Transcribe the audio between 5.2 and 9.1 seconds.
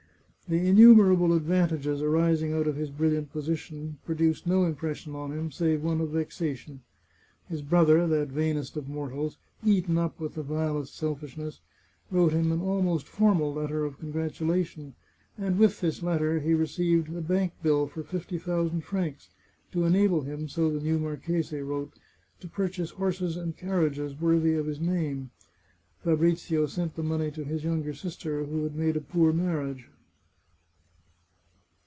him, save one of vexa tion. His brother, that vainest of